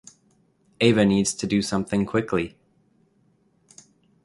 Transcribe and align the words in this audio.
Ava 0.79 1.05
needs 1.05 1.31
to 1.35 1.45
do 1.45 1.61
something 1.61 2.07
quickly. 2.07 2.55